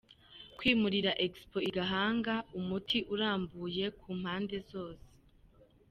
Kwimurira 0.57 1.11
Expo 1.25 1.57
i 1.69 1.71
Gahanga, 1.77 2.33
umuti 2.59 2.97
urambye 3.13 3.85
ku 3.99 4.09
mpande 4.19 4.57
zose. 4.71 5.07